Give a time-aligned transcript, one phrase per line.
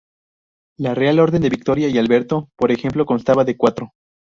[0.79, 3.91] La Real Orden de Victoria y Alberto, por ejemplo, constaba de cuatro.